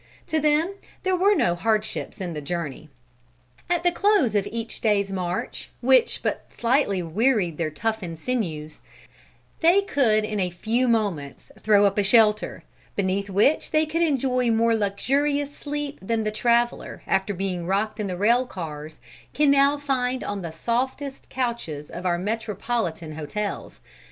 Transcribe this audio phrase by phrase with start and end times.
[0.25, 0.73] To them
[1.03, 2.89] there were no hardships in the journey.
[3.69, 8.81] At the close of each day's march, which but slightly wearied their toughened sinews,
[9.59, 12.63] they could in a few moments throw up a shelter,
[12.95, 18.07] beneath which they would enjoy more luxurious sleep than the traveler, after being rocked in
[18.07, 19.01] the rail cars,
[19.35, 23.79] can now find on the softest couches of our metropolitan hotels.